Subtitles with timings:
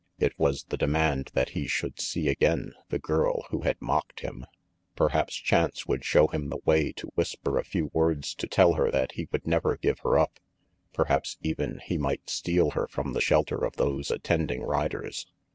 [0.17, 4.45] It was the demand that he should see again the girl who had mocked him.
[4.45, 8.33] RANGY PETE 327 Perhaps chance would show him the way to whisper a few words
[8.33, 10.39] to tell her that he would never give her up;
[10.91, 15.27] perhaps even he might steal her from the shelter of those attending riders.